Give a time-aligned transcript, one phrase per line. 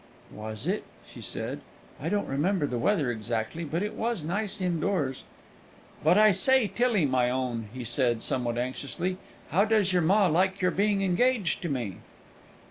[0.31, 1.59] "Was it?" she said.
[2.01, 5.25] "I don't remember the weather exactly; but it was nice indoors."
[6.03, 9.17] "But, I say, Tillie, my own," he said, somewhat anxiously,
[9.51, 11.97] "how does your ma like your being engaged to me?"